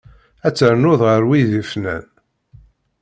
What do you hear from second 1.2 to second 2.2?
wid yefnan.